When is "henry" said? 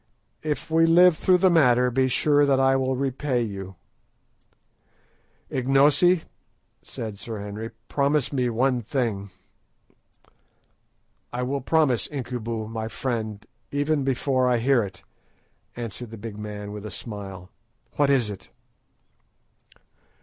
7.37-7.69